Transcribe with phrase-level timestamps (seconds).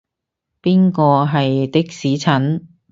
[0.63, 2.67] 邊個係的士陳？